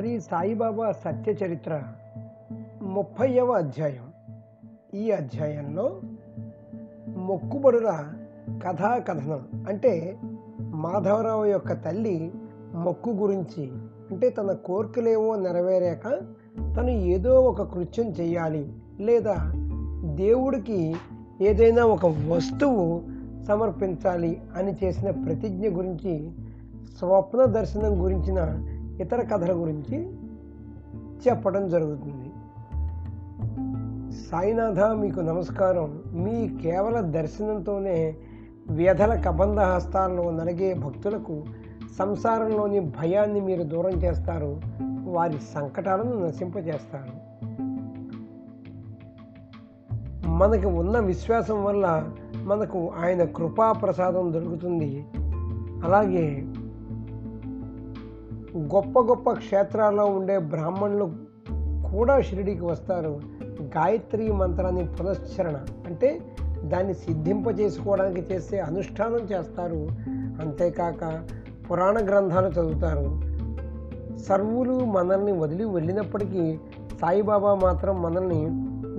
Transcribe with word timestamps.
శ్రీ 0.00 0.20
సాయిబాబా 0.20 0.92
సత్య 0.92 1.32
చరిత్ర 1.32 1.82
ముప్పైవ 2.82 3.52
అధ్యాయం. 3.52 4.12
ఈ 4.94 5.10
అధ్యాయంలో 5.10 6.00
మొక్కుబడుల 7.16 8.04
కథాకథనం 8.64 9.64
అంటే 9.68 10.18
మాధవరావు 10.60 11.44
యొక్క 11.44 11.72
తల్లి 11.72 12.32
మొక్కు 12.74 13.10
గురించి. 13.10 13.72
అంటే 14.10 14.30
తన 14.30 14.52
కోర్కెలేవో 14.52 15.36
నెరవేరాక 15.36 16.08
తను 16.76 16.90
ఏదో 16.90 17.40
ఒక 17.40 17.62
కృత్యం 17.62 18.06
చేయాలి 18.06 18.72
లేదా 19.00 19.36
దేవుడికి 20.14 20.96
ఏదైనా 21.40 21.84
ఒక 21.84 22.06
వస్తువు 22.06 23.02
సమర్పించాలి 23.44 24.40
అని 24.56 24.76
చేసిన 24.84 25.10
ప్రతిజ్ఞ 25.10 25.68
గురించి 25.68 26.32
స్వప్న 26.98 27.44
దర్శనం 27.44 28.04
గురించిన 28.04 28.66
ఇతర 29.00 29.22
కథల 29.22 29.52
గురించి 29.52 30.12
చెప్పడం 31.28 31.68
జరుగుతుంది. 31.68 32.32
సాయినాథ 34.14 34.80
మీకు 34.80 35.20
నమస్కారం. 35.20 36.02
మీ 36.12 36.48
కేవల 36.62 37.00
దర్శనంతోనే 37.00 38.14
వ్యధల 38.70 39.14
కబంధ 39.14 39.58
హస్తాల్లో 39.58 40.30
నలిగే 40.30 40.74
భక్తులకు 40.74 41.44
సంసారంలోని 41.98 42.80
భయాన్ని 42.80 43.40
మీరు 43.40 43.62
దూరం 43.62 43.90
చేస్తారు. 43.90 44.60
వారి 45.04 45.38
సంకటాలను 45.54 46.26
నశింపజేస్తారు. 46.26 47.30
మనకు 50.28 50.68
ఉన్న 50.68 50.98
విశ్వాసం 50.98 51.64
వల్ల 51.64 52.10
మనకు 52.36 52.90
ఆయన 53.00 53.24
కృపా 53.24 53.72
ప్రసాదం 53.72 54.32
దొరుకుతుంది. 54.32 55.06
అలాగే 55.84 56.46
గొప్ప 58.56 59.00
గొప్ప 59.00 59.32
క్షేత్రాల్లో 59.32 60.04
ఉండే 60.04 60.38
బ్రాహ్మణులు 60.38 61.12
కూడా 61.92 62.20
షిరిడికి 62.20 62.64
వస్తారు. 62.64 63.20
గాయత్రి 63.60 64.32
మంత్రాన్ని 64.32 64.86
పునశ్చరణ 64.86 65.56
అంటే 65.86 66.20
దాన్ని 66.64 66.94
సిద్ధింపజేసుకోవడానికి 66.94 68.34
చేసే 68.34 68.58
అనుష్ఠానం 68.58 69.18
చేస్తారు. 69.18 69.88
అంతేకాక 70.40 71.24
పురాణ 71.70 72.08
గ్రంథాలు 72.08 72.46
చదువుతారు. 72.46 73.20
సర్వులు 74.18 74.84
మనల్ని 74.84 75.32
వదిలి 75.32 75.64
వెళ్ళినప్పటికీ 75.64 76.58
సాయిబాబా 77.00 77.54
మాత్రం 77.54 78.02
మనల్ని 78.02 78.46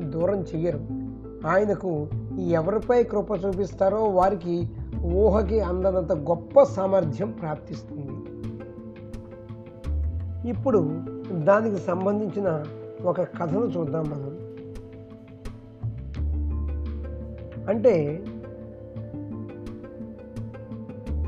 దూరం 0.09 0.41
చెయ్యరు. 0.41 0.79
ఆయనకు 1.47 2.07
ఎవరిపై 2.49 3.03
కృప 3.03 3.31
చూపిస్తారో 3.31 3.97
వారికి 3.97 4.69
ఊహకి 5.01 5.59
అందనంత 5.59 6.11
గొప్ప 6.11 6.63
సామర్థ్యం 6.63 7.31
ప్రాప్తిస్తుంది. 7.31 8.07
ఇప్పుడు 10.45 10.89
దానికి 11.31 11.77
సంబంధించిన 11.77 12.63
ఒక 13.03 13.21
కథను 13.21 13.65
చూద్దాం 13.65 14.03
మనం. 14.03 14.51
అంటే 17.69 18.25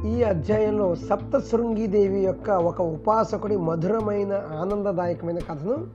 ఈ 0.09 0.23
అధ్యాయంలో 0.23 0.95
సప్తశృంగిదేవి 0.95 2.19
యొక్క 2.19 2.49
ఒక 2.49 2.81
ఉపాసకుడి 2.81 3.57
మధురమైన 3.57 4.33
ఆనందదాయకమైన 4.33 5.39
కథను 5.39 5.87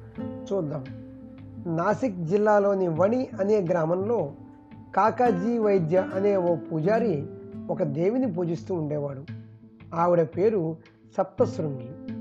చూద్దాం. 0.53 0.85
నాసిక్ 1.77 2.17
జిల్లాలోని 2.17 2.89
వణి 2.89 3.29
అనే 3.41 3.61
గ్రామంలో 3.61 4.33
కాకాజీ 4.97 5.59
వైద్య 5.59 6.09
అనే 6.15 6.37
ఓ 6.37 6.55
పూజారి 6.55 7.27
ఒక 7.71 7.83
దేవిని 7.83 8.33
పూజిస్తూ 8.33 8.75
ఉండేవాడు. 8.75 9.23
ఆవిడ 9.95 10.23
పేరు 10.23 10.77
సప్తశృంగి. 11.17 12.18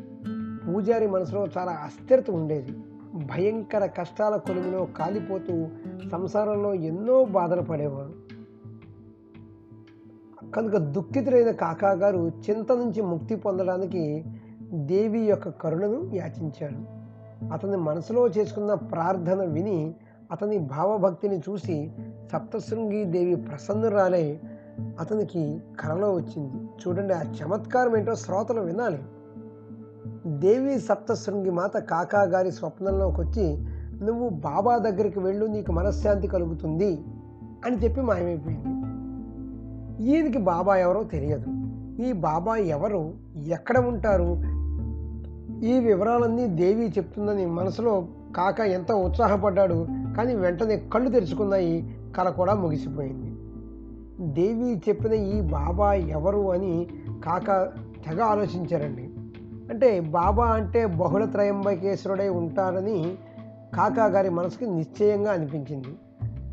పూజారి 0.68 1.08
మనసులో 1.08 1.48
చాలా 1.58 1.72
అస్థిరత 1.72 2.30
ఉండేది. 2.30 2.72
భయంకర 3.16 3.86
కష్టాల 3.86 4.36
కొలుగులో 4.36 4.86
కాలిపోతూ 4.86 5.67
సంసారంలో 6.10 6.73
ఎన్నో 6.73 7.26
బాధలు 7.26 7.61
పడేవారు. 7.61 8.28
కనుక 10.52 10.78
దుఃఖితులైన 10.78 11.52
కాకాగారు 11.52 12.32
చింత 12.50 12.72
నుంచి 12.72 13.02
ముక్తి 13.02 13.36
పొందడానికి 13.36 14.26
దేవి 14.73 15.20
యొక్క 15.20 15.50
కరుణను 15.50 16.11
యాచించాడు 16.14 16.98
అతని 17.54 17.78
మనసులో 17.78 18.28
చేసుకున్న 18.28 18.73
ప్రార్థన 18.73 19.44
విని 19.44 19.95
అతని 20.32 20.58
భావభక్తిని 20.58 21.39
చూసి 21.39 21.92
సప్తశృంగి 22.34 23.04
దేవి 23.04 23.36
ప్రసన్నురాలై 23.36 24.39
అతనికి 24.99 25.61
కలలో 25.80 26.14
వచ్చింది. 26.14 26.66
చూడండి 26.66 27.14
ఆ 27.14 27.22
చమత్కారం 27.22 27.98
ఏంటో 27.98 28.16
శ్రోతలు 28.16 28.61
వినాలి. 28.61 29.04
దేవి 30.28 30.80
సప్తశృంగి 30.80 31.50
మాత 31.50 31.78
కాకా 31.78 32.22
గారి 32.22 32.52
స్వప్నంలోకి 32.52 33.22
వచ్చి 33.22 33.58
నువ్వు 34.06 34.30
బాబా 34.30 34.78
దగ్గరికి 34.78 35.20
వెళ్ళు 35.20 35.45
నీకు 35.45 35.72
మనశ్శాంతి 35.72 36.28
కలుగుతుంది 36.28 37.00
అని 37.66 37.76
చెప్పి 37.76 38.02
మాయమైపోయింది. 38.02 38.88
ఈయనకి 40.04 40.38
బాబా 40.38 40.76
ఎవరో 40.76 41.04
తెలియదు. 41.04 41.46
ఈ 42.02 42.12
బాబా 42.12 42.56
ఎవరు? 42.56 43.14
ఎక్కడ 43.48 43.78
ఉంటారు? 43.78 44.58
ఈ 45.66 45.80
వివరాలన్నీ 45.80 46.48
దేవి 46.48 46.88
చెప్తుందని 46.90 47.46
మనసులో 47.46 48.08
కాక 48.36 48.60
ఎంత 48.60 48.92
ఉత్సాహపడ్డాడు. 48.92 49.88
కానీ 50.17 50.36
వెంటనే 50.36 50.78
కళ్ళు 50.78 51.10
తెరుచుకున్నాయి. 51.10 51.98
కళ 52.17 52.30
కూడా 52.30 52.54
ముగిసిపోయింది. 52.54 53.38
దేవి 54.34 54.82
చెప్పిన 54.90 55.14
ఈ 55.14 55.42
బాబా 55.42 55.94
ఎవరు 55.94 56.52
అని 56.52 56.88
కాక 57.26 57.48
తెగ 58.08 58.22
ఆలోచించారండి. 58.22 59.07
అంటే 59.70 60.00
బాబా 60.00 60.45
అంటే 60.45 60.86
బహుళ 60.86 61.26
త్రయంబకేశ్వరుడై 61.26 62.30
ఉంటారని 62.30 63.16
కాకా 63.76 64.05
గారి 64.05 64.30
మనసుకి 64.30 64.66
నిశ్చయంగా 64.66 65.32
అనిపించింది. 65.32 65.88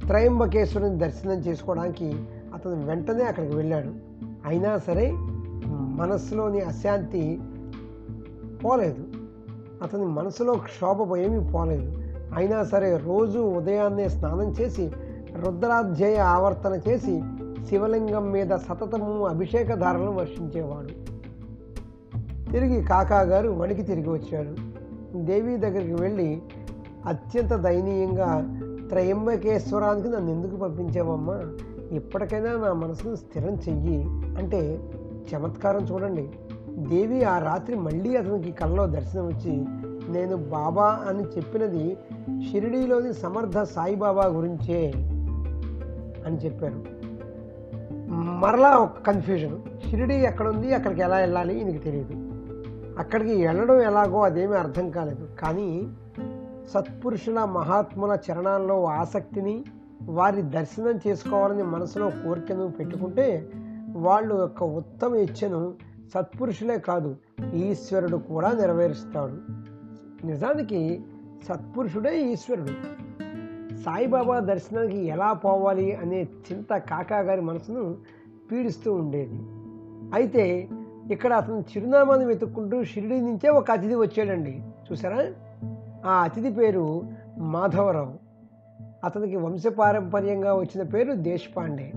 త్రయంబకేశ్వరుని 0.07 0.99
దర్శనం 0.99 1.33
చేసుకోవడానికి 1.33 2.25
అతను 2.55 2.87
వెంటనే 2.87 3.25
అక్కడికి 3.25 3.57
వెళ్ళాడు. 3.57 3.93
అయినా 4.47 4.79
సరే 4.79 5.13
మనస్సులోని 5.71 6.61
అశాంతి 6.61 7.41
పోలేదు. 8.65 9.05
అతని 9.83 10.05
మనసులో 10.05 10.55
క్షోభ 10.55 11.17
ఏమీ 11.17 11.51
పోలేదు. 11.53 12.03
అయినా 12.35 12.65
సరే 12.65 12.97
రోజు 12.97 13.39
ఉదయాన్నే 13.39 14.09
స్నానం 14.09 14.51
చేసి 14.51 14.93
రుద్రాధ్యాయ 15.41 16.17
ఆవర్తన 16.17 16.81
చేసి 16.89 17.23
శివలింగం 17.69 18.31
మీద 18.31 18.51
సతతము 18.51 19.27
అభిషేక 19.27 19.75
ధారలను 19.75 20.13
వర్షించేవాడు. 20.13 21.14
తిరిగి 22.55 22.83
కాకా 22.83 23.21
గారు 23.21 23.49
వణికి 23.49 23.83
తిరిగి 23.83 24.09
వచ్చాడు 24.09 24.55
దేవి 25.17 25.57
దగ్గరికి 25.57 25.95
వెళ్ళి 25.95 26.43
అత్యంత 27.07 27.55
దయనీయంగా 27.55 28.59
త్రయంబకేశ్వరానికి 28.89 30.09
నన్ను 30.09 30.31
ఎందుకు 30.31 30.57
పంపించావమ్మా? 30.57 31.43
ఇప్పటికైనా 31.93 32.53
నా 32.53 32.73
మనసును 32.73 33.15
స్థిరం 33.15 33.55
చెయ్యి. 33.55 34.05
అంటే 34.11 34.81
చమత్కారం 35.35 35.81
చూడండి. 35.81 36.29
దేవి 36.69 37.25
ఆ 37.25 37.39
రాత్రి 37.39 37.77
మళ్ళీ 37.77 38.17
అతనికి 38.17 38.53
కళ్ళలో 38.53 38.87
దర్శనం 38.87 39.27
వచ్చి 39.27 39.57
నేను 40.13 40.37
బాబా 40.37 41.05
అని 41.09 41.23
చెప్పినది 41.23 41.97
షిరిడీలోని 42.51 43.15
సమర్థ 43.15 43.63
సాయిబాబా 43.63 44.25
గురించే 44.25 44.93
అని 46.27 46.37
చెప్పారు. 46.37 46.85
మరలా 48.13 48.77
ఒక 48.77 48.99
కన్ఫ్యూజన్ 48.99 49.59
షిరిడీ 49.91 50.15
ఎక్కడుంది? 50.15 50.75
అక్కడికి 50.75 51.01
ఎలా 51.01 51.17
వెళ్ళాలి? 51.17 51.59
ఈయనకి 51.59 51.79
తెలియదు. 51.79 52.24
అక్కడికి 52.99 53.47
వెళ్ళడం 53.47 53.81
ఎలాగో 53.81 54.21
అదేమీ 54.21 54.55
అర్థం 54.57 54.91
కాలేదు. 54.91 55.29
కానీ 55.41 55.93
సత్పురుషుల 56.69 57.45
మహాత్ముల 57.45 58.19
చరణాల్లో 58.31 58.85
ఆసక్తిని 58.85 59.65
వారి 60.03 60.43
దర్శనం 60.43 61.01
చేసుకోవాలని 61.07 61.63
మనసులో 61.63 62.11
కోరికను 62.11 62.71
పెట్టుకుంటే 62.71 63.51
వాళ్ళు 63.97 64.35
యొక్క 64.35 64.63
ఉత్తమ 64.63 65.15
ఇచ్చను 65.15 65.75
సత్పురుషులే 66.15 66.79
కాదు 66.79 67.17
ఈశ్వరుడు 67.55 68.17
కూడా 68.17 68.53
నెరవేరుస్తాడు. 68.53 69.37
నిజానికి 70.27 71.05
సత్పురుషుడే 71.49 72.23
ఈశ్వరుడు. 72.23 72.69
సాయిబాబా 73.83 74.39
దర్శనానికి 74.39 75.07
ఎలా 75.07 75.33
పోవాలి 75.33 75.95
అనే 75.95 76.23
చింత 76.23 76.77
కాకా 76.77 77.19
గారి 77.19 77.41
మనసును 77.41 77.97
పీడిస్తూ 78.53 78.93
ఉండేది. 78.95 79.41
అయితే 80.15 80.69
ఇక్కడ 81.11 81.33
అతను 81.33 81.59
చిరునామాను 81.59 82.27
వెతుక్కుంటూ 82.27 82.85
షిరిడి 82.85 83.21
నుంచే 83.21 83.49
ఒక 83.49 83.71
అతిథి 83.71 83.95
వచ్చాడండి. 83.95 84.63
చూసారా 84.93 85.27
ఆ 86.07 86.23
అతిథి 86.23 86.51
పేరు 86.51 87.03
మాధవరావు. 87.39 88.25
అతనికి 89.05 89.37
వంశపారంపర్యంగా 89.37 90.55
వచ్చిన 90.55 90.83
పేరు 90.83 91.13
దేశపాండే. 91.13 91.93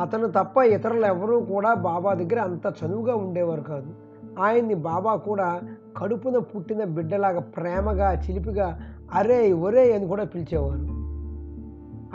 అతను 0.00 0.26
తప్ప 0.26 0.58
ఇతరులు 0.58 1.06
ఎవరూ 1.06 1.40
కూడా 1.40 1.74
బాబా 1.74 2.14
దగ్గర 2.14 2.40
అంత 2.40 2.72
చనువుగా 2.84 3.14
ఉండేవారు 3.14 3.60
కాదు. 3.60 3.94
ఆయన్ని 4.38 4.74
బాబా 4.74 5.16
కూడా 5.16 5.60
కడుపున 5.96 6.38
పుట్టిన 6.38 6.84
బిడ్డలాగా 6.84 7.40
ప్రేమగా 7.40 8.12
చిలిపిగా 8.12 8.80
అరే 9.14 9.52
ఒరే 9.52 9.92
అని 9.92 10.06
కూడా 10.06 10.24
పిలిచేవారు. 10.24 11.00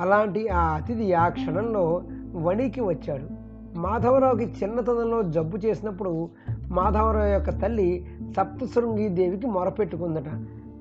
అలాంటి 0.02 0.48
ఆ 0.48 0.62
అతిథి 0.62 1.14
ఆ 1.14 1.30
క్షణంలో 1.30 2.04
వణికి 2.36 2.82
వచ్చాడు. 2.82 3.35
మాధవరావుకి 3.76 4.54
చిన్నతనంలో 4.64 5.24
జబ్బు 5.24 5.58
చేసినప్పుడు 5.58 6.30
మాధవరావు 6.72 7.28
యొక్క 7.28 7.50
తల్లి 7.50 8.06
సప్తశృంగి 8.38 9.10
దేవికి 9.10 9.48
మొరపెట్టుకుందట. 9.48 10.30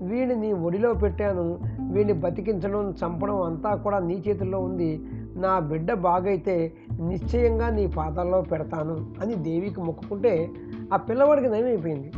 వీడిని 0.03 0.37
నీ 0.37 0.53
ఒడిలో 0.53 0.95
పెట్టాను. 0.95 1.59
వీడిని 1.93 2.13
బతికించడం 2.13 2.95
చంపడం 3.05 3.43
అంతా 3.43 3.75
కూడా 3.75 3.99
నీ 3.99 4.23
చేతుల్లో 4.29 4.61
ఉంది. 4.61 5.01
నా 5.37 5.59
బిడ్డ 5.59 5.93
బాగైతే 5.93 6.73
నిశ్చయంగా 7.09 7.71
నీ 7.71 7.87
పాదాల్లో 7.87 8.41
పెడతాను 8.41 9.07
అని 9.23 9.35
దేవికి 9.35 9.81
మొక్కుకుంటే 9.81 10.51
ఆ 10.93 10.97
పిల్లవాడికి 10.97 11.49
నయమైపోయింది. 11.49 12.13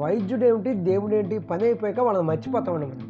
వైద్యుడేమిటి 0.00 0.74
దేవుడేంటి 0.74 1.38
పని 1.38 1.64
అయిపోయాక 1.64 2.00
వాళ్ళని 2.00 2.26
మర్చిపోతామండి 2.26 2.86
మనం 2.86 3.09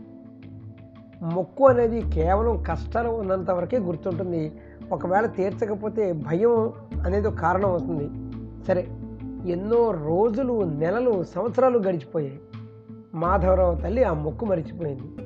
మొక్కు 1.23 1.67
అనేది 1.67 2.11
కేవలం 2.11 2.63
కష్టాలు 2.63 3.09
ఉన్నంత 3.09 3.51
వరకే 3.51 3.79
గుర్తుంటుంది. 3.79 4.53
ఒకవేళ 4.93 5.27
తీర్చకపోతే 5.27 6.13
భయం 6.13 6.73
అనేది 7.07 7.29
ఒక 7.29 7.35
కారణం 7.35 7.71
అవుతుంది. 7.71 8.11
సరే 8.65 8.89
ఎన్నో 9.47 9.91
రోజులు 9.91 10.63
నెలలు 10.63 11.25
సంవత్సరాలు 11.25 11.79
గడిచిపోయాయి. 11.79 12.41
మాధవరావు 13.15 13.75
తల్లి 13.75 14.05
ఆ 14.05 14.13
మొక్కు 14.13 14.47
మరిచిపోయింది. 14.47 15.23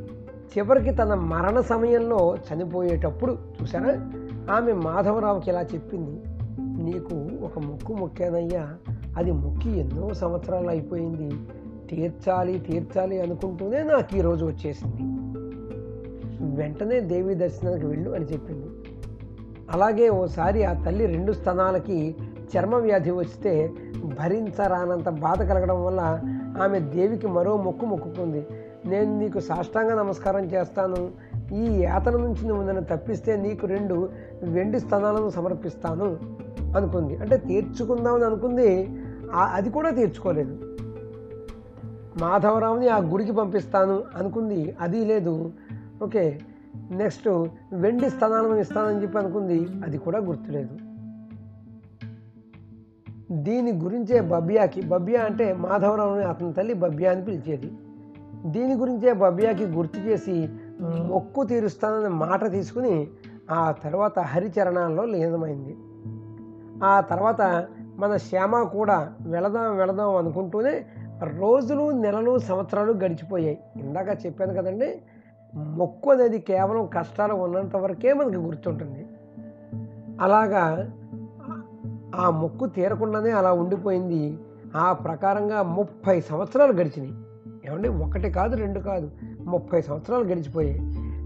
చివరికి 0.59 0.91
తన 0.91 1.15
మరణ 1.15 1.61
సమయంలో 1.61 2.37
చనిపోయేటప్పుడు 2.37 3.39
చూసారా 3.63 4.11
ఆమె 4.57 4.73
మాధవరావుకి 4.73 5.51
ఇలా 5.51 5.61
చెప్పింది 5.61 6.23
నీకు 6.83 7.45
ఒక 7.45 7.59
మొక్కు 7.59 7.93
మొక్కానయ్యా. 7.93 8.75
అది 9.17 9.33
మొక్కి 9.33 9.79
ఎన్నో 9.79 10.15
సంవత్సరాలు 10.15 10.69
అయిపోయింది. 10.69 11.31
తీర్చాలి 11.91 12.59
తీర్చాలి 12.59 13.21
అనుకుంటూనే 13.21 13.83
నాకు 13.83 14.17
ఈరోజు 14.17 14.45
వచ్చేసింది. 14.45 15.24
వెంటనే 16.55 17.01
దేవి 17.01 17.35
దర్శనానికి 17.35 17.87
వెళ్ళు 17.87 18.11
అని 18.11 18.25
చెప్పింది. 18.25 18.67
అలాగే 19.71 20.09
ఓసారి 20.09 20.65
ఆ 20.65 20.85
తల్లి 20.85 21.07
రెండు 21.07 21.33
స్తనాలకి 21.33 22.17
చర్మ 22.57 22.75
వ్యాధి 22.75 23.11
వస్తే 23.11 23.73
భరించరానంత 24.21 25.09
బాధ 25.09 25.43
కలగడం 25.43 25.85
వల్ల 25.85 26.21
ఆమె 26.63 26.81
దేవికి 26.81 27.27
మరో 27.27 27.57
మొక్కు 27.57 27.87
మొక్కుకుంది. 27.87 28.47
నేను 28.87 29.19
నీకు 29.19 29.41
సాష్టాంగ 29.41 29.91
నమస్కారం 29.91 30.45
చేస్తాను. 30.45 31.11
ఈ 31.55 31.79
యాతన 31.81 32.11
నుంచి 32.11 32.49
నువ్వు 32.49 32.65
నన్ను 32.65 32.83
తప్పిస్తే 32.83 33.37
నీకు 33.37 33.67
రెండు 33.67 34.09
వెండి 34.43 34.81
స్థానాలను 34.81 35.31
సమర్పిస్తాను 35.31 36.19
అనుకుంది. 36.77 37.17
అంటే 37.17 37.37
తీర్చుకుందామని 37.37 38.25
అనుకుంది. 38.25 38.99
అది 39.33 39.71
కూడా 39.71 39.91
తీర్చుకోలేదు. 39.91 40.77
మాధవరావుని 42.21 42.89
ఆ 42.89 42.99
గుడికి 42.99 43.33
పంపిస్తాను 43.33 44.03
అనుకుంది. 44.17 44.77
అది 44.81 45.05
లేదు. 45.05 45.53
ఓకే 46.03 46.41
నెక్స్ట్ 46.91 47.29
వెండి 47.73 48.11
స్థానాలను 48.11 48.57
ఇస్తానని 48.57 49.03
చెప్పి 49.03 49.19
అనుకుంది. 49.19 49.69
అది 49.85 49.99
కూడా 49.99 50.19
గుర్తులేదు. 50.19 50.79
దీని 53.33 53.73
గురించే 53.73 54.21
బబ్యాకి 54.21 54.83
బబ్యా 54.83 55.23
అంటే 55.23 55.53
మాధవరావుని 55.53 56.25
అతని 56.25 56.53
తల్లి 56.53 56.75
బబ్యా 56.75 57.13
అని 57.13 57.25
పిలిచేది. 57.25 57.73
దీని 58.47 58.75
గురించే 58.75 59.13
బబ్యాకి 59.13 59.65
గుర్తు 59.65 59.99
చేసి 59.99 60.49
మొక్కు 60.81 61.45
తీరుస్తానని 61.45 62.09
మాట 62.09 62.51
తీసుకుని 62.51 63.09
ఆ 63.51 63.71
తర్వాత 63.71 64.19
హరిచరణాల్లో 64.19 65.05
లీనమైంది. 65.05 65.77
ఆ 66.85 67.01
తర్వాత 67.01 67.67
మన 67.97 68.17
శ్యామ 68.17 68.63
కూడా 68.63 69.15
వెళదాం 69.21 69.77
వెళదాం 69.77 70.17
అనుకుంటూనే 70.17 70.87
రోజులు 71.39 71.91
నెలలు 71.91 72.39
సంవత్సరాలు 72.39 72.93
గడిచిపోయాయి. 72.93 73.59
ఇందాక 73.77 74.27
చెప్పాను 74.27 74.55
కదండి 74.55 75.03
మొక్కు 75.57 76.11
అనేది 76.11 76.39
కేవలం 76.39 76.87
కష్టాలు 76.87 77.35
ఉన్నంత 77.35 77.77
వరకే 77.77 78.13
మనకి 78.13 78.37
గుర్తుంటుంది. 78.37 79.07
అలాగా 80.21 80.91
ఆ 82.15 82.31
మొక్కు 82.31 82.67
తీరకుండానే 82.67 83.31
అలా 83.31 83.53
ఉండిపోయింది. 83.53 84.39
ఆ 84.77 84.93
ప్రకారంగా 84.93 85.63
ముప్పై 85.63 86.21
సంవత్సరాలు 86.21 86.73
గడిచినాయి. 86.73 87.13
ఏమండి? 87.67 87.89
ఒకటి 87.89 88.31
కాదు 88.31 88.57
రెండు 88.57 88.81
కాదు 88.81 89.11
ముప్పై 89.45 89.83
సంవత్సరాలు 89.83 90.25
గడిచిపోయాయి. 90.25 90.81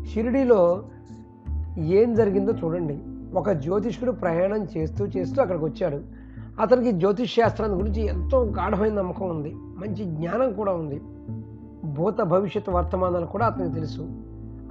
షిరిడీలో 0.06 0.82
ఏం 1.78 2.14
జరిగిందో 2.14 2.52
చూడండి. 2.52 2.98
ఒక 3.36 3.50
జ్యోతిష్కుడు 3.50 4.10
ప్రయాణం 4.10 4.66
చేస్తూ 4.76 5.06
చేస్తూ 5.06 5.42
అక్కడికి 5.42 5.64
వచ్చాడు. 5.64 6.00
అతనికి 6.60 6.92
జ్యోతిష్ 6.92 7.34
శాస్త్రాన్ని 7.34 7.78
గురించి 7.78 8.02
ఎంతో 8.02 8.44
గాఢమైన 8.44 8.94
నమ్మకం 8.94 9.30
ఉంది. 9.30 9.54
మంచి 9.54 10.04
జ్ఞానం 10.04 10.52
కూడా 10.52 10.72
ఉంది. 10.72 11.00
భూత 11.94 12.20
భవిష్యత్ 12.20 12.68
వర్తమానాలు 12.68 13.26
కూడా 13.26 13.46
అతనికి 13.46 13.74
తెలుసు. 13.74 14.00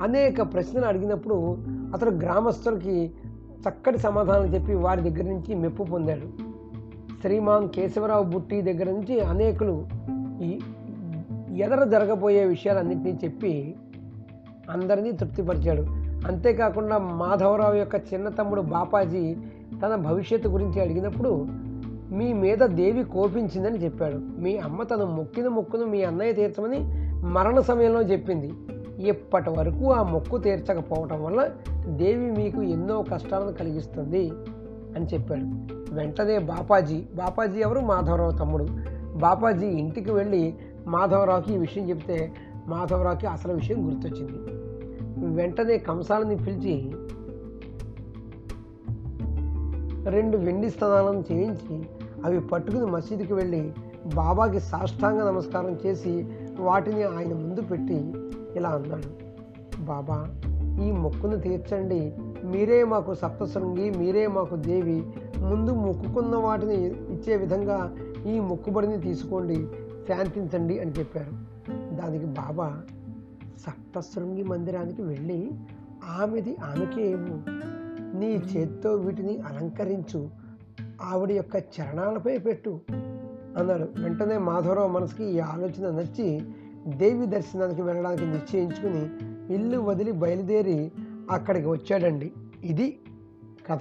అనేక 0.01 0.53
ప్రశ్నలు 0.53 0.85
అడిగినప్పుడు 0.85 1.57
అతను 1.93 2.11
గ్రామస్తులకి 2.11 3.11
చక్కటి 3.69 3.97
సమాధానాలు 3.97 4.47
చెప్పి 4.47 4.73
వారి 4.73 5.09
దగ్గర 5.09 5.29
నుంచి 5.29 5.55
మెప్పు 5.55 5.83
పొందాడు. 5.83 6.27
శ్రీమాన్ 7.21 7.69
కేశవరావు 7.69 8.23
బుట్టి 8.23 8.61
దగ్గర 8.61 8.91
నుంచి 8.91 9.19
అనేకులు 9.19 9.87
ఈ 10.41 10.59
ఎదర 11.55 11.83
జరగబోయే 11.83 12.45
విషయాలన్నింటినీ 12.45 13.19
చెప్పి 13.23 13.75
అందరినీ 14.69 15.11
తృప్తిపరిచాడు. 15.11 15.81
అంతేకాకుండా 16.27 16.97
మాధవరావు 16.97 17.75
యొక్క 17.75 17.95
చిన్న 17.95 18.29
తమ్ముడు 18.29 18.61
బాపాజీ 18.61 19.35
తన 19.85 19.95
భవిష్యత్తు 19.95 20.49
గురించి 20.49 20.81
అడిగినప్పుడు 20.81 21.47
మీ 22.11 22.33
మీద 22.33 22.57
దేవి 22.57 23.03
కోపించిందని 23.03 23.77
చెప్పాడు. 23.77 24.17
మీ 24.17 24.57
అమ్మ 24.57 24.83
తను 24.83 25.05
మొక్కిన 25.05 25.47
మొక్కును 25.47 25.85
మీ 25.85 26.03
అన్నయ్య 26.03 26.33
తీర్చమని 26.33 27.06
మరణ 27.23 27.59
సమయంలో 27.59 28.01
చెప్పింది. 28.01 28.53
ఇప్పటి 29.07 29.49
వరకు 29.49 29.91
ఆ 29.91 30.03
మొక్కు 30.03 30.37
తీర్చకపోవటం 30.37 31.23
వల్ల 31.23 31.49
దేవి 31.87 32.31
మీకు 32.31 32.61
ఎన్నో 32.61 33.05
కష్టాలను 33.13 33.53
కలిగిస్తుంది 33.53 34.29
అని 34.95 35.05
చెప్పాడు. 35.05 35.41
వెంటనే 35.93 36.39
బాపాజీ 36.39 37.03
బాపాజీ 37.15 37.59
ఎవరు? 37.59 37.79
మాధవరావు 37.79 38.31
తమ్ముడు. 38.31 38.67
బాపాజీ 39.17 39.67
ఇంటికి 39.67 40.11
వెళ్ళి 40.11 40.55
మాధవరావుకి 40.87 41.53
ఈ 41.53 41.57
విషయం 41.57 41.89
చెప్తే 41.89 42.31
మాధవరావుకి 42.67 43.27
అసలు 43.27 43.53
విషయం 43.53 43.87
గుర్తొచ్చింది. 43.87 44.67
వెంటనే 45.35 45.77
కంసాలని 45.77 46.35
పిలిచి 46.35 46.91
రెండు 50.09 50.37
వెండి 50.37 50.69
స్థానాలను 50.69 51.23
చేయించి 51.31 51.85
అవి 52.25 52.39
పట్టుకుని 52.39 52.85
మసీదుకి 52.85 53.33
వెళ్ళి 53.33 53.73
బాబాకి 54.15 54.59
సాష్టాంగ 54.59 55.27
నమస్కారం 55.27 55.77
చేసి 55.85 56.27
వాటిని 56.59 57.03
ఆయన 57.03 57.33
ముందు 57.33 57.61
పెట్టి 57.61 58.13
ఇలా 58.55 58.69
అన్నాడు 58.69 59.27
బాబా 59.83 60.41
ఈ 60.83 60.91
మొక్కును 60.91 61.39
తీర్చండి. 61.39 62.15
మీరే 62.43 62.83
మాకు 62.83 63.13
సప్తశృంగి 63.13 63.89
మీరే 63.89 64.27
మాకు 64.27 64.55
దేవి. 64.55 65.03
ముందు 65.37 65.71
మొక్కుకున్న 65.71 66.35
వాటిని 66.35 66.85
ఇచ్చే 66.85 67.35
విధంగా 67.35 67.95
ఈ 68.27 68.39
మొక్కుబడిని 68.39 69.01
తీసుకోండి 69.01 69.67
శాంతించండి 70.07 70.79
అని 70.79 70.91
చెప్పారు. 70.91 71.31
దానికి 71.95 72.25
బాబా 72.25 72.81
సప్తశృంగి 73.67 74.43
మందిరానికి 74.43 75.01
వెళ్ళి 75.01 75.51
ఆమెది 76.19 76.57
ఆమెకే 76.63 77.11
ఏమో 77.11 77.41
నీ 78.19 78.27
చేత్తో 78.27 78.91
వీటిని 78.91 79.37
అలంకరించు. 79.37 80.29
ఆవిడ 81.01 81.31
యొక్క 81.31 81.55
చరణాలపై 81.55 82.37
పెట్టు. 82.37 82.79
అన్నాడు 83.57 84.01
వెంటనే 84.01 84.37
మాధవరావు 84.37 84.87
మనసుకి 84.87 85.23
ఈ 85.23 85.39
ఆలోచన 85.39 85.89
నచ్చి 85.89 86.41
దేవి 86.87 87.25
దర్శనానికి 87.25 87.81
వెళ్ళడానికి 87.81 88.25
నిశ్చయించుకుని 88.25 89.09
ఇల్లు 89.53 89.77
వదిలి 89.77 90.11
బయలుదేరి 90.11 90.91
అక్కడికి 91.31 91.67
వచ్చాడండి. 91.67 92.31
ఇది 92.63 92.99
కథ. 93.71 93.79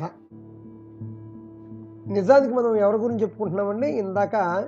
నిజానికి 2.09 2.55
మనం 2.55 2.77
ఎవరి 2.77 2.97
గురించి 2.97 3.23
చెప్పుకుంటున్నామండి? 3.23 3.89
ఇందాక 3.89 4.65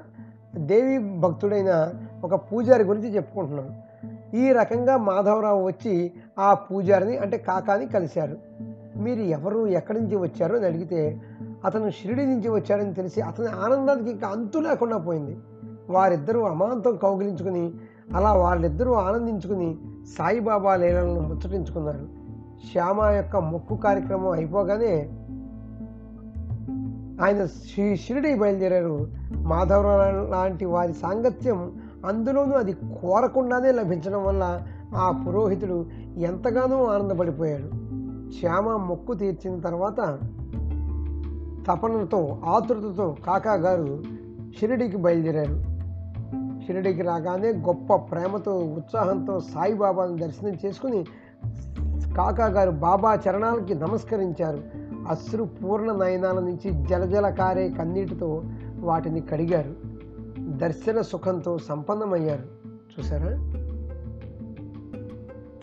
దేవి 0.56 1.18
భక్తుడైన 1.18 1.94
ఒక 2.24 2.34
పూజారి 2.34 2.84
గురించి 2.84 3.14
చెప్పుకుంటున్నాం. 3.14 3.74
ఈ 4.34 4.52
రకంగా 4.52 4.96
మాధవరావు 4.96 5.64
వచ్చి 5.66 6.12
ఆ 6.38 6.54
పూజారిని 6.54 7.16
అంటే 7.16 7.38
కాకాని 7.38 7.86
కలిశారు. 7.86 8.36
మీరు 8.96 9.20
ఎవరు 9.20 9.66
ఎక్కడి 9.66 10.00
నుంచి 10.00 10.16
వచ్చారు 10.16 10.56
అని 10.56 10.66
అడిగితే 10.66 11.20
అతను 11.64 11.90
షిరిడి 11.90 12.26
నుంచి 12.26 12.48
వచ్చాడని 12.48 12.94
తెలిసి 12.94 13.20
అతని 13.20 13.46
ఆనందానికి 13.46 14.10
ఇంకా 14.10 14.28
అంతు 14.28 14.58
లేకుండా 14.58 14.96
పోయింది. 14.96 15.38
వారిద్దరూ 15.90 16.42
అమాంతం 16.42 16.96
కౌగిలించుకుని 16.96 17.72
అలా 18.14 18.32
వాళ్ళిద్దరూ 18.32 18.92
ఆనందించుకుని 18.92 19.78
సాయిబాబా 20.18 20.76
లీలలను 20.76 21.20
ముచ్చటించుకున్నారు. 21.20 22.06
శ్యామ 22.72 23.04
యొక్క 23.04 23.36
మొక్కు 23.36 23.76
కార్యక్రమం 23.76 24.28
అయిపోగానే 24.28 25.10
ఆయన 27.24 27.46
శ్రీ 27.46 27.96
షిరిడి 27.96 28.34
బయలుదేరారు. 28.34 29.06
మాధవరావు 29.36 30.30
లాంటి 30.30 30.64
వారి 30.64 30.92
సాంగత్యం 30.92 31.72
అందులోనూ 32.06 32.52
అది 32.52 32.72
కోరకుండానే 32.72 33.72
లభించడం 33.72 34.24
వల్ల 34.24 34.62
ఆ 34.94 35.24
పురోహితుడు 35.26 35.86
ఎంతగానో 36.16 36.84
ఆనందపడిపోయాడు. 36.84 37.68
శ్యామ 38.40 38.76
మొక్కు 38.76 39.14
తీర్చిన 39.14 39.60
తర్వాత 39.60 40.18
తపనతో 41.68 42.38
ఆతృతతో 42.44 43.16
కాకా 43.26 43.54
గారు 43.54 44.02
షిరిడికి 44.58 44.96
బయలుదేరారు. 44.96 45.62
షిరిడికి 46.66 47.02
రాగానే 47.02 47.52
గొప్ప 47.52 47.94
ప్రేమతో 47.94 48.54
ఉత్సాహంతో 48.58 49.40
సాయిబాబాను 49.40 50.16
దర్శనం 50.16 50.56
చేసుకుని 50.66 51.04
కాకా 52.16 52.46
గారు 52.46 52.70
బాబా 52.70 53.14
చరణాలకి 53.14 53.75
నమస్కరించారు. 53.75 54.58
అశ్రు 55.08 55.44
పూర్ణ 55.44 55.92
నయనాల 55.92 56.40
నుంచి 56.40 56.87
జలజల 56.87 57.28
కారే 57.28 57.68
కన్నీటితో 57.68 58.42
వాటిని 58.80 59.20
కడిగారు. 59.20 59.75
దర్శన 60.38 61.00
సుఖంతో 61.00 61.58
సంపన్నమయ్యారు. 61.58 62.44
చూసారా 62.98 63.30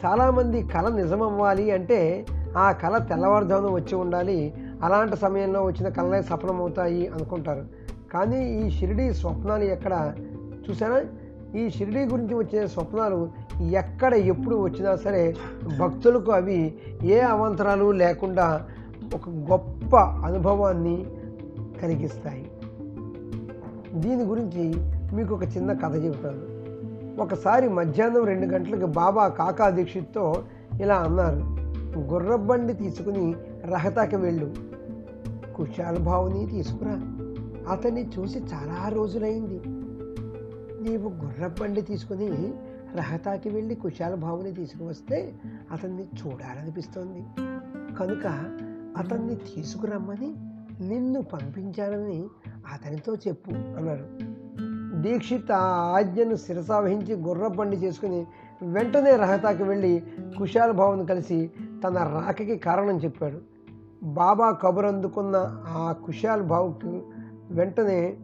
చాలామంది 0.06 0.64
కళ 0.64 0.90
నిజమవ్వాలి 0.90 1.72
అంటే 1.72 2.26
ఆ 2.58 2.72
కళ 2.72 2.98
తెల్లవారుజామున 2.98 3.72
వచ్చి 3.72 3.96
ఉండాలి. 3.96 4.54
అలాంటి 4.84 5.18
సమయంలో 5.18 5.64
వచ్చిన 5.64 5.90
కళలే 5.90 6.22
సఫలమవుతాయి 6.22 7.08
అనుకుంటారు. 7.08 7.64
కానీ 8.14 8.60
ఈ 8.60 8.70
షిరిడి 8.70 9.14
స్వప్నాలు 9.14 9.64
ఎక్కడ? 9.64 10.14
చూసారా 10.70 11.02
ఈ 11.60 11.70
షిరిడి 11.70 12.06
గురించి 12.06 12.36
వచ్చే 12.36 12.68
స్వప్నాలు 12.68 13.30
ఎక్కడ 13.72 14.14
ఎప్పుడు 14.14 14.56
వచ్చినా 14.56 14.96
సరే 14.96 15.36
భక్తులకు 15.80 16.32
అవి 16.32 16.76
ఏ 17.04 17.20
అవాంతరాలు 17.20 17.92
లేకుండా 17.92 18.66
ఒక 19.16 19.30
గొప్ప 19.30 19.96
అనుభవాన్ని 19.96 21.06
కలిగిస్తాయి. 21.82 22.52
దీని 23.94 24.24
గురించి 24.24 24.74
మీకు 25.16 25.36
ఒక 25.36 25.44
చిన్న 25.44 25.74
కథ 25.74 25.96
చెబుతాను. 25.96 26.56
ఒకసారి 27.22 27.70
మధ్యాహ్నం 27.70 28.24
రెండు 28.24 28.46
గంటలకు 28.46 28.86
బాబా 28.86 29.28
కాకా 29.28 29.70
దీక్షిత్తో 29.70 30.44
ఇలా 30.82 30.96
అన్నారు 30.96 31.66
గుర్రబండి 31.98 32.74
తీసుకుని 32.74 33.36
రహతాకి 33.66 34.16
వెళ్ళు. 34.16 34.54
కుశాల 35.56 35.98
భావుని 35.98 36.46
తీసుకురా. 36.46 36.92
అతన్ని 37.72 38.12
చూసి 38.20 38.40
చాలా 38.40 38.90
రోజులైంది. 38.90 39.62
నీవు 40.90 41.10
గుర్రబండి 41.10 41.82
తీసుకుని 41.82 42.54
రహతాకి 42.96 43.50
వెళ్ళి 43.50 43.76
కుశాల 43.76 44.16
భావుని 44.16 44.52
తీసుకువస్తే 44.52 45.34
అతన్ని 45.72 46.04
చూడాలనిపిస్తోంది. 46.04 47.24
కనుక 48.00 48.28
అతన్ని 48.98 49.36
తీసుకురమ్మని 49.36 50.34
నిన్ను 50.88 51.22
పంపించానని 51.22 52.26
అతనితో 52.74 53.16
చెప్పు 53.16 53.52
అన్నారు. 53.52 54.36
దీక్షిత్ 55.02 55.52
ఆ 55.52 55.94
ఆజ్ఞను 55.98 56.36
శిరసావహించి 56.36 57.16
గుర్రబండి 57.16 57.78
చేసుకుని 57.78 58.26
వెంటనే 58.64 59.16
రహతాకి 59.16 59.64
వెళ్ళి 59.64 60.04
కుశాల 60.38 60.72
భావన్ 60.72 61.08
కలిసి 61.08 61.52
తన 61.84 61.98
రాకకి 61.98 62.58
కారణం 62.58 62.98
చెప్పాడు. 62.98 63.55
బాబా 64.06 64.52
కబురు 64.52 64.88
అందుకున్న 64.88 65.36
ఆ 65.68 65.96
కుషాల్ 66.06 66.44
బావుకి 66.44 67.04
వెంటనే 67.52 68.18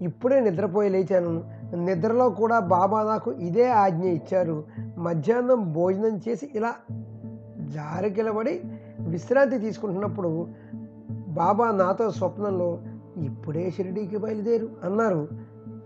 ఇప్పుడే 0.00 0.40
నిద్రపోయి 0.40 0.90
లేచాను. 0.90 1.44
నిద్రలో 1.76 2.30
కూడా 2.30 2.58
బాబా 2.58 3.02
నాకు 3.02 3.32
ఇదే 3.32 3.70
ఆజ్ఞ 3.70 4.02
ఇచ్చారు. 4.02 4.64
మధ్యాహ్నం 4.98 5.72
భోజనం 5.72 6.20
చేసి 6.28 6.50
ఇలా 6.54 6.74
జారికిలబడి 7.58 8.62
విశ్రాంతి 9.00 9.58
తీసుకుంటున్నప్పుడు 9.58 10.48
బాబా 11.28 11.70
నాతో 11.70 12.10
స్వప్నంలో 12.10 12.78
ఇప్పుడే 13.16 13.70
షిరిడీకి 13.70 14.16
బయలుదేరు 14.16 14.68
అన్నారు. 14.84 15.28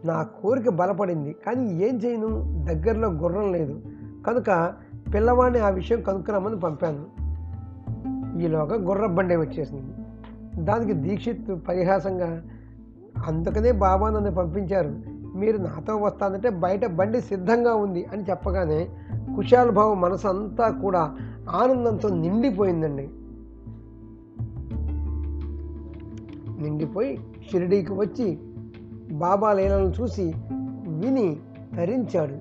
నా 0.04 0.22
కోరిక 0.22 0.68
బలపడింది 0.68 1.36
కానీ 1.46 1.84
ఏం 1.84 1.96
చేయను? 1.96 2.28
దగ్గరలో 2.68 3.08
గుర్రం 3.08 3.52
లేదు. 3.52 3.80
కనుక 4.26 4.72
పిల్లవాడిని 5.14 5.58
ఆ 5.58 5.68
విషయం 5.68 6.02
కనుక్కురమ్మని 6.02 6.60
పంపాను. 6.60 7.21
ఈలోగా 8.38 8.76
గుర్రబండే 8.76 9.36
వచ్చేసింది. 9.36 9.92
దానికి 10.64 10.92
దీక్షిత్ 10.92 11.68
పరిహాసంగా 11.68 12.42
అందుకనే 13.26 13.72
బాబా 13.72 14.10
నన్ను 14.10 14.34
పంపించారు. 14.34 15.12
మీరు 15.38 15.56
నాతో 15.56 15.96
వస్తానంటే 15.96 16.48
బయట 16.48 16.86
బండి 16.86 17.20
సిద్ధంగా 17.20 17.74
ఉంది 17.74 18.04
అని 18.12 18.22
చెప్పగానే 18.30 18.88
కుశాలుభావం 19.36 20.00
మనసు 20.00 20.28
అంతా 20.28 20.68
కూడా 20.68 21.16
ఆనందంతో 21.50 22.08
నిండిపోయిందండి. 22.08 23.10
నిండిపోయి 26.62 27.18
షిరిడీకి 27.50 27.92
వచ్చి 27.92 28.38
బాబా 29.12 29.52
లీలను 29.52 29.92
చూసి 30.00 30.34
విని 30.88 31.36
ధరించాడు 31.74 32.34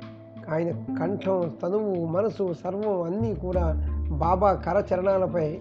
ఆయన 0.52 0.72
కంఠం 0.72 1.52
తనువు 1.64 2.06
మనసు 2.06 2.54
సర్వం 2.54 3.02
అన్నీ 3.02 3.36
కూడా 3.36 3.88
బాబా 4.12 4.54
కరచరణాలపై 4.54 5.60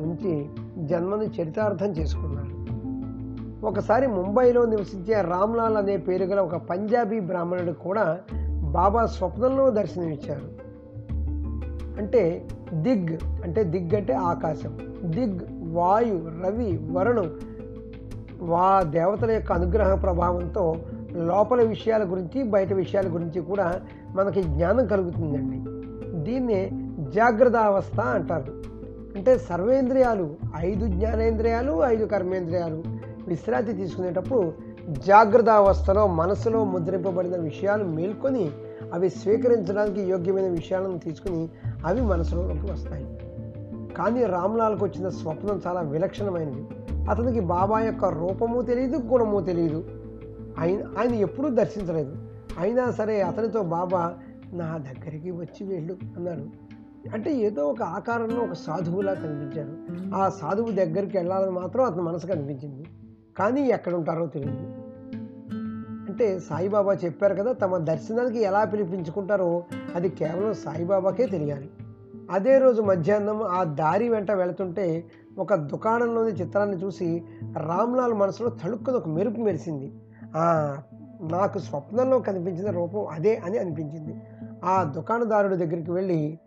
ఉంచి 0.00 0.46
జన్మని 0.86 1.26
చరితార్థం 1.26 1.86
చేసుకున్నాడు. 1.86 2.54
ఒకసారి 3.66 4.06
ముంబైలో 4.06 4.64
నివసించే 4.64 5.20
రామ్లాల్ 5.20 5.76
అనే 5.76 5.96
పేరు 5.96 6.24
గల 6.24 6.40
ఒక 6.40 6.56
పంజాబీ 6.56 7.20
బ్రాహ్మణుడు 7.20 7.72
కూడా 7.72 8.18
బాబా 8.62 9.06
స్వప్నంలో 9.06 9.70
దర్శనమిచ్చారు. 9.70 10.64
అంటే 11.98 12.48
దిగ్ 12.72 13.16
అంటే 13.44 13.64
దిగ్ 13.64 13.96
అంటే 13.96 14.12
ఆకాశం. 14.12 14.78
దిగ్ 15.04 15.38
వాయు 15.74 16.30
రవి 16.44 16.80
వరుణు 16.92 17.24
వా 18.42 18.82
దేవతల 18.82 19.30
యొక్క 19.30 19.52
అనుగ్రహ 19.52 19.94
ప్రభావంతో 19.94 20.76
లోపల 21.12 21.62
విషయాల 21.62 22.04
గురించి 22.04 22.42
బయట 22.42 22.72
విషయాల 22.72 23.14
గురించి 23.14 23.40
కూడా 23.40 23.80
మనకి 24.10 24.42
జ్ఞానం 24.42 24.86
కలుగుతుందండి. 24.86 25.64
దీన్నే 26.24 26.70
జాగ్రత్త 27.14 27.56
అవస్థ 27.56 28.00
అంటారు. 28.00 28.63
అంటే 29.16 29.38
సర్వేంద్రియాలు 29.38 30.34
ఐదు 30.56 30.86
జ్ఞానేంద్రియాలు 30.86 31.84
ఐదు 31.84 32.04
కర్మేంద్రియాలు 32.04 32.82
విశ్రాంతి 33.26 33.72
తీసుకునేటప్పుడు 33.72 34.52
జాగ్రత్త 35.06 35.48
అవస్థలో 35.48 36.06
మనసులో 36.06 36.64
ముద్రింపబడిన 36.64 37.36
విషయాలు 37.36 37.84
మేల్కొని 37.84 38.50
అవి 38.92 39.10
స్వీకరించడానికి 39.10 40.00
యోగ్యమైన 40.00 40.48
విషయాలను 40.48 40.98
తీసుకుని 40.98 41.48
అవి 41.86 42.00
మనసులోకి 42.00 42.72
వస్తాయి. 42.72 43.06
కానీ 43.94 44.24
రామ్లాల్కు 44.24 44.84
వచ్చిన 44.84 45.08
స్వప్నం 45.08 45.60
చాలా 45.66 45.80
విలక్షణమైనది. 45.80 46.66
అతనికి 47.10 47.40
బాబా 47.40 47.80
యొక్క 47.80 48.04
రూపము 48.04 48.62
తెలియదు 48.62 48.96
గుణము 48.96 49.40
తెలియదు 49.40 49.84
ఆయన 50.58 50.82
ఆయన 50.98 51.14
ఎప్పుడూ 51.14 51.48
దర్శించలేదు. 51.48 52.16
అయినా 52.58 52.90
సరే 52.90 53.20
అతనితో 53.22 53.62
బాబా 53.62 54.14
నా 54.52 54.78
దగ్గరికి 54.78 55.30
వచ్చి 55.30 55.66
వెళ్ళు 55.66 55.96
అన్నాడు. 56.16 56.63
అంటే 57.12 57.34
ఏదో 57.34 57.68
ఒక 57.68 57.82
ఆకారంలో 57.82 58.42
ఒక 58.42 58.52
సాధువులా 58.52 59.14
కనిపించారు. 59.14 59.76
ఆ 60.16 60.28
సాధువు 60.28 60.70
దగ్గరికి 60.70 61.16
వెళ్ళాలని 61.16 61.50
మాత్రం 61.50 61.84
అతని 61.84 62.02
మనసు 62.02 62.26
కనిపించింది 62.26 62.84
కానీ 63.36 63.60
ఎక్కడ 63.60 63.94
ఉంటారో 63.94 64.26
తెలియదు. 64.26 64.84
అంటే 66.08 66.38
సాయిబాబా 66.38 66.94
చెప్పారు 66.94 67.34
కదా 67.34 67.52
తమ 67.52 67.76
దర్శనానికి 67.76 68.42
ఎలా 68.42 68.64
పిలిపించుకుంటారో 68.64 69.64
అది 69.94 70.08
కేవలం 70.08 70.54
సాయిబాబాకే 70.54 71.26
తెలియాలి. 71.26 71.70
అదే 72.30 72.58
రోజు 72.58 72.82
మధ్యాహ్నం 72.82 73.42
ఆ 73.42 73.64
దారి 73.64 74.08
వెంట 74.08 74.32
వెళుతుంటే 74.32 75.04
ఒక 75.38 75.54
దుకాణంలోని 75.54 76.30
చిత్రాన్ని 76.30 76.76
చూసి 76.76 77.24
రామ్లాల్ 77.58 78.14
మనసులో 78.14 78.48
తళుక్కున 78.48 78.94
ఒక 78.94 79.08
మెరుపు 79.08 79.40
మెరిసింది. 79.40 79.92
నాకు 81.22 81.58
స్వప్నంలో 81.58 82.18
కనిపించిన 82.18 82.70
రూపం 82.70 83.06
అదే 83.06 83.36
అని 83.36 83.58
అనిపించింది. 83.58 84.22
ఆ 84.64 84.82
దుకాణదారుడి 84.82 85.56
దగ్గరికి 85.56 85.90
వెళ్ళి 85.90 86.38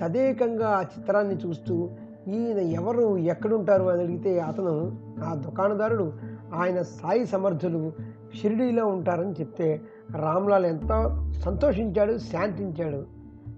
తదేకంగా 0.00 0.68
ఆ 0.68 0.82
చిత్రాన్ని 0.82 1.34
చూస్తూ 1.34 1.90
ఈయన 2.28 2.58
ఎవరు 2.58 3.16
ఎక్కడుంటారు 3.16 3.84
అని 3.84 4.02
అడిగితే 4.02 4.40
అతను 4.40 4.96
ఆ 5.24 5.34
దుకాణదారుడు 5.34 6.12
ఆయన 6.54 6.82
సాయి 6.82 7.26
సమర్థులు 7.26 7.92
షిరిడీలో 8.40 8.86
ఉంటారని 8.86 9.32
చెప్తే 9.32 9.80
రామ్లాల్ 10.16 10.66
ఎంతో 10.66 11.24
సంతోషించాడు 11.40 12.18
శాంతించాడు. 12.18 13.04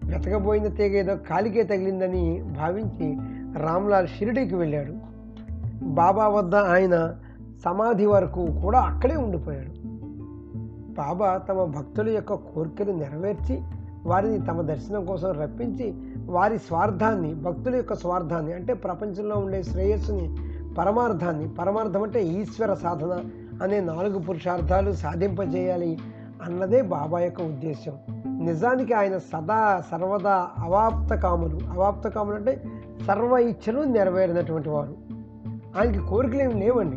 వెతకబోయిన 0.05 0.67
తీగ 0.67 0.93
ఏదో 0.93 1.17
కాలికే 1.17 1.63
తగిలిందని 1.63 2.43
భావించి 2.43 3.17
రామ్లాల్ 3.63 4.09
షిరిడీకి 4.09 4.55
వెళ్ళాడు. 4.55 4.95
బాబా 5.85 6.29
వద్ద 6.29 6.55
ఆయన 6.55 7.15
సమాధి 7.65 8.07
వరకు 8.07 8.61
కూడా 8.63 8.81
అక్కడే 8.81 9.17
ఉండిపోయాడు. 9.17 9.85
బాబా 10.93 11.37
తమ 11.37 11.65
భక్తుల 11.65 12.09
యొక్క 12.09 12.35
కోరికలు 12.35 12.93
నెరవేర్చి 12.93 13.63
వారిని 14.07 14.47
తమ 14.47 14.63
దర్శనం 14.63 15.05
కోసం 15.05 15.33
రప్పించి 15.33 15.95
వారి 16.27 16.59
స్వార్థాన్ని 16.59 17.35
భక్తుల 17.35 17.77
యొక్క 17.77 17.95
స్వార్థాన్ని 17.95 18.53
అంటే 18.53 18.75
ప్రపంచంలో 18.75 19.37
ఉండే 19.37 19.63
శ్రేయస్సుని 19.63 20.37
పరమార్థాన్ని 20.75 21.49
పరమార్థం 21.49 22.03
అంటే 22.03 22.25
ఈశ్వర 22.25 22.75
సాధన 22.75 23.25
అనే 23.63 23.81
నాలుగు 23.81 24.19
పురుషార్థాలు 24.19 24.93
సాధింపజేయాలి 24.93 25.99
అన్నదే 26.43 26.83
బాబా 26.83 27.21
యొక్క 27.21 27.43
ఉద్దేశం 27.43 27.93
నిజానికి 28.45 28.93
ఆయన 28.93 29.19
సదా 29.19 29.83
సర్వదా 29.91 30.49
అవాప్త 30.59 31.15
కాములు. 31.15 31.59
అవాప్త 31.71 32.09
కాములు 32.09 32.37
అంటే 32.37 32.63
సర్వ 33.07 33.39
ఇచ్చలు 33.39 33.83
నెరవేరినటువంటి 33.83 34.69
వారు. 34.69 34.95
ఆయనకి 35.79 35.99
కోరికలు 35.99 36.43
ఏమి 36.43 36.55
లేవండి. 36.55 36.97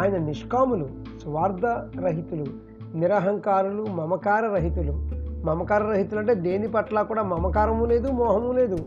ఆయన 0.00 0.16
నిష్కాములు 0.16 0.88
స్వార్థ 1.22 1.66
రహితులు 2.00 2.46
నిరహంకారులు 2.94 3.82
మమకార 3.82 4.46
రహితులు 4.46 5.07
మమకార 5.44 5.82
రహితులు 5.82 6.20
అంటే 6.20 6.34
దేని 6.34 6.68
పట్ల 6.68 7.02
కూడా 7.02 7.22
మమకారము 7.22 7.84
లేదు 7.84 8.08
మోహము 8.08 8.52
లేదు. 8.52 8.78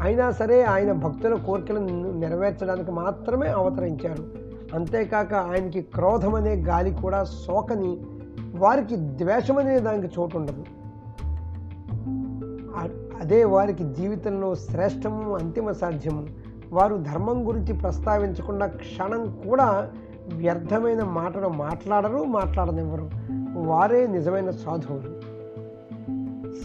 అయినా 0.00 0.30
సరే 0.30 0.62
ఆయన 0.62 0.92
భక్తుల 0.92 1.34
కోరికలను 1.34 2.12
నెరవేర్చడానికి 2.12 2.90
మాత్రమే 2.90 3.48
అవతరించారు. 3.48 4.24
అంతేకాక 4.74 5.34
ఆయనకి 5.34 5.82
క్రోధం 5.82 6.34
అనే 6.34 6.54
గాలి 6.54 6.90
కూడా 7.02 7.24
సోకని 7.24 8.00
వారికి 8.56 8.96
ద్వేషం 8.96 9.58
అనే 9.58 9.80
దానికి 9.80 10.20
చోటు 10.20 10.36
ఉండదు 10.36 10.64
అదే 13.20 13.44
వారికి 13.44 13.84
జీవితంలో 13.84 14.54
శ్రేష్టము 14.54 15.34
అంతిమ 15.36 15.72
సాధ్యము. 15.72 16.26
వారు 16.72 16.96
ధర్మం 16.96 17.48
గురించి 17.48 17.72
ప్రస్తావించకుండా 17.72 18.66
క్షణం 18.66 19.38
కూడా 19.48 19.90
వ్యర్థమైన 20.34 21.02
మాటలు 21.02 21.48
మాట్లాడరు 21.48 22.24
మాట్లాడనివ్వరు. 22.24 23.10
వారే 23.58 24.06
నిజమైన 24.06 24.50
సాధువులు. 24.50 25.25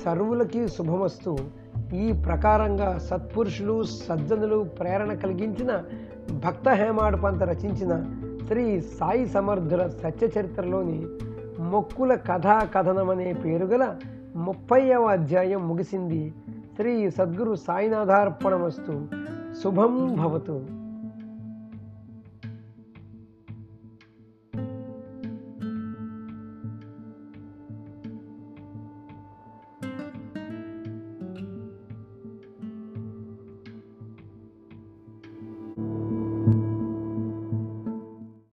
సర్వులకి 0.06 0.68
శుభమస్తు. 0.68 1.38
ఈ 1.94 2.12
ప్రకారంగా 2.12 2.98
సత్పురుషులు 2.98 3.84
సజ్జనులు 3.84 4.64
ప్రేరణ 4.64 5.14
కలిగించిన 5.14 5.84
భక్త 6.46 6.70
హేమాడు 6.70 7.18
పంత 7.18 7.44
రచించిన 7.44 8.06
శ్రీ 8.48 8.82
సాయి 8.82 9.26
సమర్థుల 9.28 9.88
సత్య 9.88 10.28
చరిత్రలోని 10.40 11.06
మొక్కుల 11.60 12.16
కథా 12.16 12.60
కథనం 12.60 13.10
అనే 13.10 13.34
పేరు 13.34 13.66
గల 13.66 13.96
ముప్పైవ 14.36 15.06
అధ్యాయం 15.06 15.68
ముగిసింది. 15.68 16.34
శ్రీ 16.76 17.10
సద్గురు 17.10 17.56
సాయినాథార్పణమస్తు. 17.56 19.08
శుభం 19.64 20.16
భవతు. 20.16 20.81